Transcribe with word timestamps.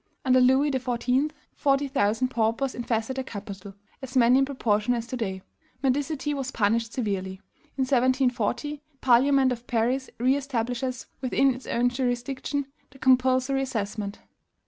"Under 0.25 0.41
Louis 0.41 0.71
XIV., 0.71 1.29
forty 1.53 1.87
thousand 1.87 2.29
paupers 2.29 2.73
infested 2.73 3.17
the 3.17 3.23
capital 3.23 3.75
[as 4.01 4.17
many 4.17 4.39
in 4.39 4.45
proportion 4.45 4.95
as 4.95 5.05
to 5.05 5.15
day]. 5.15 5.43
Mendicity 5.83 6.33
was 6.33 6.49
punished 6.49 6.93
severely. 6.93 7.33
In 7.77 7.83
1740, 7.83 8.71
the 8.91 8.97
Parliament 8.99 9.51
of 9.51 9.67
Paris 9.67 10.09
re 10.17 10.35
establishes 10.35 11.05
within 11.21 11.53
its 11.53 11.67
own 11.67 11.89
jurisdiction 11.89 12.65
the 12.89 12.97
compulsory 12.97 13.61
assessment. 13.61 14.17